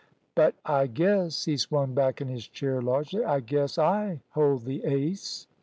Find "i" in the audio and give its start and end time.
0.65-0.87, 3.23-3.39, 3.77-4.21